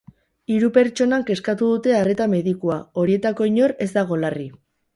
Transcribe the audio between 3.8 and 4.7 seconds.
ez dago larri.